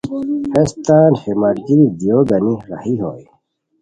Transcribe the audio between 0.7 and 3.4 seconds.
تان ہے ملگیری دیوؤ گانی راہی ہوئے